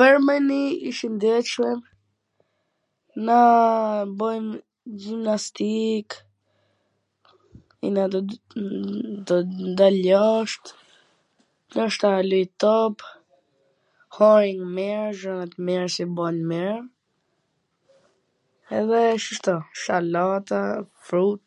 [0.00, 1.78] Pwr me ni i shindetshwm,
[3.26, 3.36] na
[4.22, 4.48] bwjm
[5.02, 6.08] gjimnastik,
[9.28, 9.38] do
[9.82, 10.64] dal jasht,
[11.68, 12.96] ndoshta luj top,
[14.20, 16.76] hajm mir, gjona t mira si bojn mir,
[18.80, 19.54] edhe shishto,
[19.84, 20.60] shalata,
[21.10, 21.44] frut...